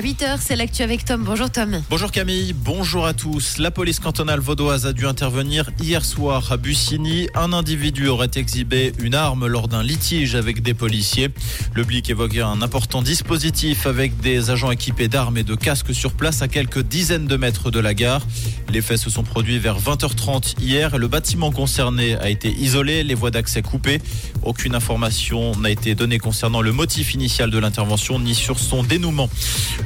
À 0.00 0.02
8h, 0.02 0.38
c'est 0.40 0.56
l'actu 0.56 0.80
avec 0.80 1.04
Tom. 1.04 1.24
Bonjour 1.24 1.50
Tom. 1.50 1.82
Bonjour 1.90 2.10
Camille, 2.10 2.54
bonjour 2.54 3.04
à 3.04 3.12
tous. 3.12 3.58
La 3.58 3.70
police 3.70 4.00
cantonale 4.00 4.40
vaudoise 4.40 4.86
a 4.86 4.94
dû 4.94 5.06
intervenir 5.06 5.68
hier 5.78 6.06
soir 6.06 6.50
à 6.50 6.56
Bussigny. 6.56 7.28
Un 7.34 7.52
individu 7.52 8.08
aurait 8.08 8.30
exhibé 8.34 8.94
une 8.98 9.14
arme 9.14 9.46
lors 9.46 9.68
d'un 9.68 9.82
litige 9.82 10.36
avec 10.36 10.62
des 10.62 10.72
policiers. 10.72 11.28
Le 11.74 11.84
blic 11.84 12.08
évoquait 12.08 12.40
un 12.40 12.62
important 12.62 13.02
dispositif 13.02 13.86
avec 13.86 14.18
des 14.20 14.48
agents 14.48 14.70
équipés 14.70 15.08
d'armes 15.08 15.36
et 15.36 15.42
de 15.42 15.54
casques 15.54 15.92
sur 15.92 16.12
place 16.12 16.40
à 16.40 16.48
quelques 16.48 16.82
dizaines 16.82 17.26
de 17.26 17.36
mètres 17.36 17.70
de 17.70 17.78
la 17.78 17.92
gare. 17.92 18.26
Les 18.72 18.80
faits 18.80 19.00
se 19.00 19.10
sont 19.10 19.22
produits 19.22 19.58
vers 19.58 19.78
20h30 19.78 20.62
hier. 20.62 20.96
Le 20.96 21.08
bâtiment 21.08 21.50
concerné 21.50 22.14
a 22.14 22.30
été 22.30 22.48
isolé, 22.50 23.02
les 23.02 23.14
voies 23.14 23.30
d'accès 23.30 23.60
coupées. 23.60 24.00
Aucune 24.44 24.74
information 24.74 25.54
n'a 25.56 25.68
été 25.68 25.94
donnée 25.94 26.18
concernant 26.18 26.62
le 26.62 26.72
motif 26.72 27.12
initial 27.12 27.50
de 27.50 27.58
l'intervention 27.58 28.18
ni 28.18 28.34
sur 28.34 28.58
son 28.58 28.82
dénouement. 28.82 29.28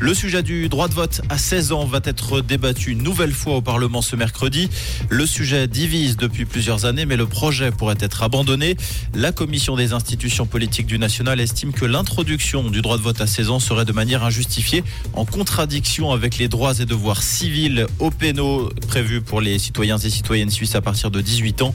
Le 0.04 0.12
sujet 0.12 0.42
du 0.42 0.68
droit 0.68 0.88
de 0.88 0.92
vote 0.92 1.22
à 1.30 1.38
16 1.38 1.72
ans 1.72 1.86
va 1.86 1.98
être 2.04 2.42
débattu 2.42 2.90
une 2.90 3.02
nouvelle 3.02 3.32
fois 3.32 3.56
au 3.56 3.62
Parlement 3.62 4.02
ce 4.02 4.16
mercredi. 4.16 4.68
Le 5.08 5.24
sujet 5.24 5.66
divise 5.66 6.18
depuis 6.18 6.44
plusieurs 6.44 6.84
années, 6.84 7.06
mais 7.06 7.16
le 7.16 7.24
projet 7.24 7.70
pourrait 7.70 7.96
être 8.00 8.22
abandonné. 8.22 8.76
La 9.14 9.32
Commission 9.32 9.76
des 9.76 9.94
institutions 9.94 10.44
politiques 10.44 10.84
du 10.84 10.98
national 10.98 11.40
estime 11.40 11.72
que 11.72 11.86
l'introduction 11.86 12.68
du 12.68 12.82
droit 12.82 12.98
de 12.98 13.02
vote 13.02 13.18
à 13.22 13.26
16 13.26 13.48
ans 13.48 13.60
serait 13.60 13.86
de 13.86 13.92
manière 13.92 14.22
injustifiée, 14.24 14.84
en 15.14 15.24
contradiction 15.24 16.12
avec 16.12 16.36
les 16.36 16.48
droits 16.48 16.78
et 16.80 16.84
devoirs 16.84 17.22
civils 17.22 17.86
au 17.98 18.10
pénaux 18.10 18.68
prévus 18.86 19.22
pour 19.22 19.40
les 19.40 19.58
citoyens 19.58 19.96
et 19.96 20.10
citoyennes 20.10 20.50
suisses 20.50 20.74
à 20.74 20.82
partir 20.82 21.10
de 21.10 21.22
18 21.22 21.62
ans. 21.62 21.74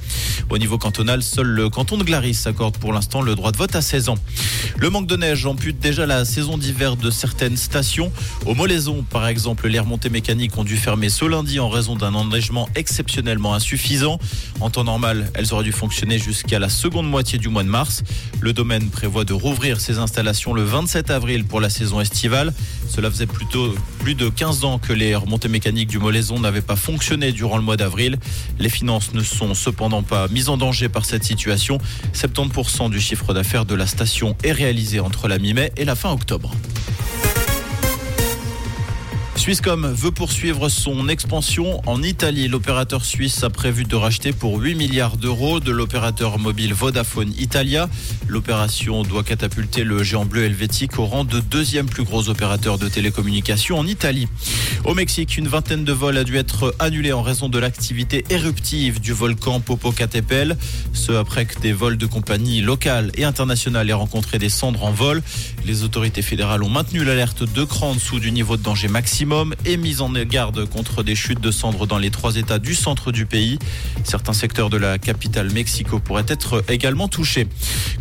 Au 0.51 0.59
niveau 0.59 0.77
cantonal, 0.77 1.23
seul 1.23 1.47
le 1.47 1.69
canton 1.71 1.97
de 1.97 2.03
Glaris 2.03 2.43
accorde 2.45 2.77
pour 2.77 2.93
l'instant 2.93 3.23
le 3.23 3.33
droit 3.33 3.51
de 3.51 3.57
vote 3.57 3.75
à 3.75 3.81
16 3.81 4.09
ans. 4.09 4.17
Le 4.77 4.91
manque 4.91 5.07
de 5.07 5.15
neige 5.15 5.47
ampute 5.47 5.79
déjà 5.79 6.05
la 6.05 6.25
saison 6.25 6.59
d'hiver 6.59 6.95
de 6.95 7.09
certaines 7.09 7.57
stations. 7.57 8.11
Au 8.45 8.55
Molaison, 8.55 9.05
par 9.09 9.27
exemple, 9.27 9.67
les 9.67 9.79
remontées 9.79 10.09
mécaniques 10.09 10.57
ont 10.57 10.63
dû 10.63 10.77
fermer 10.77 11.09
ce 11.09 11.25
lundi 11.25 11.59
en 11.59 11.69
raison 11.69 11.95
d'un 11.95 12.13
enneigement 12.13 12.69
exceptionnellement 12.75 13.53
insuffisant. 13.53 14.19
En 14.59 14.69
temps 14.69 14.83
normal, 14.83 15.31
elles 15.33 15.53
auraient 15.53 15.63
dû 15.63 15.71
fonctionner 15.71 16.19
jusqu'à 16.19 16.59
la 16.59 16.69
seconde 16.69 17.09
moitié 17.09 17.39
du 17.39 17.49
mois 17.49 17.63
de 17.63 17.69
mars. 17.69 18.03
Le 18.41 18.53
domaine 18.53 18.89
prévoit 18.89 19.25
de 19.25 19.33
rouvrir 19.33 19.79
ses 19.79 19.97
installations 19.97 20.53
le 20.53 20.63
27 20.63 21.11
avril 21.11 21.45
pour 21.45 21.61
la 21.61 21.69
saison 21.69 22.01
estivale. 22.01 22.53
Cela 22.87 23.11
faisait 23.11 23.27
plutôt 23.27 23.75
plus 23.99 24.15
de 24.15 24.29
15 24.29 24.63
ans 24.63 24.79
que 24.79 24.93
les 24.93 25.15
remontées 25.15 25.47
mécaniques 25.47 25.89
du 25.89 25.99
Molaison 25.99 26.39
n'avaient 26.39 26.61
pas 26.61 26.75
fonctionné 26.75 27.31
durant 27.31 27.57
le 27.57 27.63
mois 27.63 27.77
d'avril. 27.77 28.17
Les 28.59 28.69
finances 28.69 29.13
ne 29.13 29.21
sont 29.21 29.53
cependant 29.53 30.03
pas 30.03 30.27
mises 30.29 30.49
en 30.49 30.57
danger 30.57 30.89
par 30.89 31.05
cette 31.05 31.23
situation. 31.23 31.77
70% 32.13 32.89
du 32.89 32.99
chiffre 32.99 33.33
d'affaires 33.33 33.65
de 33.65 33.75
la 33.75 33.87
station 33.87 34.35
est 34.43 34.51
réalisé 34.51 34.99
entre 34.99 35.27
la 35.27 35.37
mi-mai 35.37 35.71
et 35.77 35.85
la 35.85 35.95
fin 35.95 36.11
octobre. 36.11 36.53
Swisscom 39.39 39.87
veut 39.93 40.11
poursuivre 40.11 40.67
son 40.67 41.07
expansion 41.07 41.81
en 41.85 42.03
Italie. 42.03 42.49
L'opérateur 42.49 43.05
suisse 43.05 43.41
a 43.41 43.49
prévu 43.49 43.85
de 43.85 43.95
racheter 43.95 44.33
pour 44.33 44.59
8 44.59 44.75
milliards 44.75 45.15
d'euros 45.15 45.61
de 45.61 45.71
l'opérateur 45.71 46.37
mobile 46.39 46.73
Vodafone 46.73 47.33
Italia. 47.39 47.89
L'opération 48.27 49.03
doit 49.03 49.23
catapulter 49.23 49.85
le 49.85 50.03
géant 50.03 50.25
bleu 50.25 50.43
helvétique 50.43 50.99
au 50.99 51.05
rang 51.05 51.23
de 51.23 51.39
deuxième 51.39 51.85
plus 51.85 52.03
gros 52.03 52.27
opérateur 52.27 52.77
de 52.77 52.89
télécommunications 52.89 53.79
en 53.79 53.87
Italie. 53.87 54.27
Au 54.83 54.93
Mexique, 54.93 55.37
une 55.37 55.47
vingtaine 55.47 55.85
de 55.85 55.93
vols 55.93 56.17
a 56.17 56.25
dû 56.25 56.35
être 56.35 56.75
annulés 56.77 57.13
en 57.13 57.21
raison 57.21 57.47
de 57.47 57.59
l'activité 57.59 58.25
éruptive 58.29 58.99
du 58.99 59.13
volcan 59.13 59.61
Popocatépetl. 59.61 60.57
Ce 60.91 61.13
après 61.13 61.45
que 61.45 61.57
des 61.61 61.71
vols 61.71 61.97
de 61.97 62.05
compagnies 62.05 62.59
locales 62.59 63.09
et 63.15 63.23
internationales 63.23 63.89
aient 63.89 63.93
rencontré 63.93 64.37
des 64.37 64.49
cendres 64.49 64.83
en 64.83 64.91
vol. 64.91 65.23
Les 65.65 65.83
autorités 65.83 66.21
fédérales 66.21 66.61
ont 66.61 66.69
maintenu 66.69 67.05
l'alerte 67.05 67.43
de 67.43 67.63
cran 67.63 67.91
en 67.91 67.95
dessous 67.95 68.19
du 68.19 68.33
niveau 68.33 68.57
de 68.57 68.63
danger 68.63 68.89
et 69.65 69.77
mise 69.77 70.01
en 70.01 70.11
garde 70.11 70.67
contre 70.67 71.03
des 71.03 71.15
chutes 71.15 71.39
de 71.39 71.51
cendres 71.51 71.85
dans 71.85 71.99
les 71.99 72.09
trois 72.09 72.35
États 72.35 72.57
du 72.57 72.73
centre 72.73 73.11
du 73.11 73.27
pays. 73.27 73.59
Certains 74.03 74.33
secteurs 74.33 74.71
de 74.71 74.77
la 74.77 74.97
capitale 74.97 75.51
Mexico 75.51 75.99
pourraient 75.99 76.25
être 76.27 76.63
également 76.67 77.07
touchés. 77.07 77.47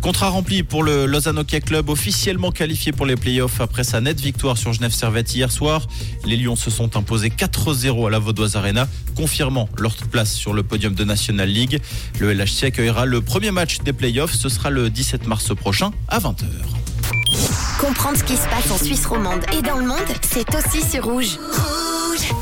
Contrat 0.01 0.29
rempli 0.29 0.63
pour 0.63 0.81
le 0.81 1.05
Lausanne 1.05 1.37
Hockey 1.37 1.61
Club, 1.61 1.89
officiellement 1.89 2.51
qualifié 2.51 2.91
pour 2.93 3.05
les 3.05 3.15
playoffs 3.15 3.61
après 3.61 3.83
sa 3.83 4.01
nette 4.01 4.19
victoire 4.19 4.57
sur 4.57 4.73
Genève 4.73 4.91
Servette 4.91 5.35
hier 5.35 5.51
soir. 5.51 5.85
Les 6.25 6.35
Lions 6.35 6.55
se 6.55 6.71
sont 6.71 6.97
imposés 6.97 7.29
4-0 7.29 8.07
à 8.07 8.09
la 8.09 8.17
Vaudoise 8.17 8.55
Arena, 8.55 8.87
confirmant 9.15 9.69
leur 9.77 9.95
place 9.95 10.33
sur 10.33 10.53
le 10.53 10.63
podium 10.63 10.95
de 10.95 11.03
National 11.03 11.49
League. 11.49 11.79
Le 12.19 12.33
LHC 12.33 12.63
accueillera 12.63 13.05
le 13.05 13.21
premier 13.21 13.51
match 13.51 13.79
des 13.79 13.93
playoffs. 13.93 14.33
Ce 14.33 14.49
sera 14.49 14.71
le 14.71 14.89
17 14.89 15.27
mars 15.27 15.55
prochain 15.55 15.91
à 16.07 16.19
20h. 16.19 16.78
Comprendre 17.79 18.17
ce 18.17 18.23
qui 18.25 18.35
se 18.35 18.45
passe 18.49 18.69
en 18.71 18.77
Suisse 18.77 19.05
romande 19.05 19.45
et 19.57 19.61
dans 19.61 19.77
le 19.77 19.85
monde, 19.85 19.97
c'est 20.21 20.53
aussi 20.53 20.81
sur 20.85 21.05
Rouge. 21.05 21.39
Rouge 21.39 22.33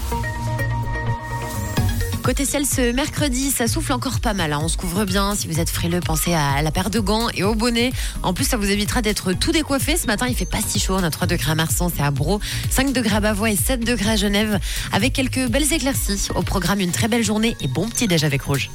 Côté 2.24 2.44
ciel, 2.44 2.66
ce 2.66 2.92
mercredi, 2.92 3.52
ça 3.52 3.68
souffle 3.68 3.94
encore 3.94 4.20
pas 4.20 4.34
mal. 4.34 4.52
Hein. 4.52 4.59
On 4.64 4.68
se 4.68 4.78
couvre 4.78 5.06
bien. 5.06 5.36
Si 5.36 5.47
vous 5.47 5.59
êtes 5.59 5.70
frileux, 5.70 6.00
pensez 6.00 6.34
à 6.34 6.64
la 6.64 6.72
paire 6.72 6.90
de 6.90 7.00
gants 7.00 7.28
et 7.36 7.44
au 7.44 7.53
bonnet. 7.53 7.94
En 8.24 8.34
plus, 8.34 8.46
ça 8.46 8.58
vous 8.58 8.70
évitera 8.70 9.03
d'être 9.03 9.31
tout 9.34 9.52
décoiffé. 9.52 9.96
Ce 9.96 10.08
matin, 10.08 10.26
il 10.28 10.36
fait 10.36 10.46
pas 10.46 10.58
si 10.66 10.80
chaud. 10.80 10.96
On 10.97 11.03
a 11.03 11.12
3 11.12 11.28
degrés 11.28 11.52
à 11.52 11.56
Marsan, 11.56 11.92
c'est 11.96 12.03
à 12.03 12.09
Bro, 12.09 12.42
5 12.72 12.92
degrés 12.92 13.18
à 13.18 13.20
Bavois 13.20 13.52
et 13.52 13.56
7 13.56 13.81
degrés 13.81 14.12
à 14.12 14.16
Genève. 14.16 14.59
Avec 14.92 15.14
quelques 15.14 15.47
belles 15.47 15.72
éclaircies. 15.72 16.30
Au 16.36 16.42
programme, 16.42 16.80
une 16.80 16.92
très 16.92 17.08
belle 17.08 17.24
journée 17.24 17.56
et 17.62 17.68
bon 17.68 17.88
petit 17.88 18.08
déj 18.08 18.24
avec 18.24 18.42
Rouge. 18.42 18.72